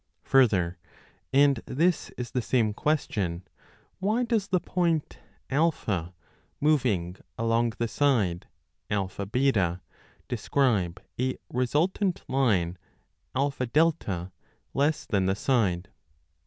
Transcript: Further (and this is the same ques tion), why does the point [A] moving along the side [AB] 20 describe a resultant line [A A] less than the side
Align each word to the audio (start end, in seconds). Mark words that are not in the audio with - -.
Further 0.23 0.79
(and 1.31 1.57
this 1.67 2.09
is 2.17 2.31
the 2.31 2.41
same 2.41 2.73
ques 2.73 3.07
tion), 3.11 3.43
why 3.99 4.23
does 4.23 4.47
the 4.47 4.59
point 4.59 5.19
[A] 5.51 6.11
moving 6.59 7.17
along 7.37 7.73
the 7.77 7.87
side 7.87 8.47
[AB] 8.89 9.09
20 9.51 9.77
describe 10.27 11.03
a 11.19 11.37
resultant 11.51 12.23
line 12.27 12.79
[A 13.35 13.41
A] 13.53 14.31
less 14.73 15.05
than 15.05 15.27
the 15.27 15.35
side 15.35 15.89